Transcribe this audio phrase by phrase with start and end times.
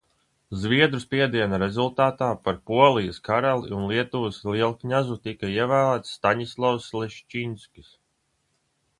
[0.59, 7.93] Zviedru spiediena rezultātā par Polijas karali un Lietuvas lielkņazu tika ievēlēts Staņislavs Leščiņskis.